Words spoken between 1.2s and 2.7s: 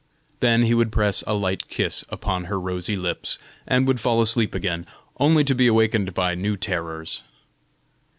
a light kiss upon her